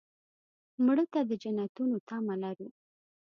[0.85, 2.67] مړه ته د جنتونو تمه لرو